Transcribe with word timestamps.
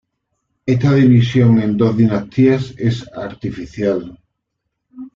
Esta 0.65 0.95
división 0.95 1.61
en 1.61 1.77
dos 1.77 1.95
"dinastías" 1.95 2.73
es 2.75 3.07
artificial. 3.13 4.17